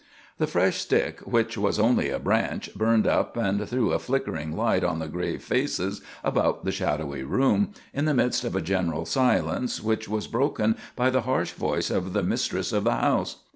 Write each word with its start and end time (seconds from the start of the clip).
The 0.39 0.47
fresh 0.47 0.77
stick, 0.77 1.19
which 1.27 1.59
was 1.59 1.77
only 1.77 2.09
a 2.09 2.17
branch, 2.17 2.73
burned 2.73 3.05
up 3.05 3.37
and 3.37 3.69
threw 3.69 3.91
a 3.91 3.99
flickering 3.99 4.57
light 4.57 4.83
on 4.83 4.97
the 4.97 5.07
grave 5.07 5.43
faces 5.43 6.01
about 6.23 6.65
the 6.65 6.71
shadowy 6.71 7.21
room, 7.21 7.73
in 7.93 8.05
the 8.05 8.15
midst 8.15 8.43
of 8.43 8.55
a 8.55 8.61
general 8.61 9.05
silence 9.05 9.79
which 9.79 10.09
was 10.09 10.25
broken 10.25 10.75
by 10.95 11.11
the 11.11 11.21
harsh 11.21 11.51
voice 11.51 11.91
of 11.91 12.13
the 12.13 12.23
mistress 12.23 12.73
of 12.73 12.83
the 12.85 12.95
house. 12.95 13.43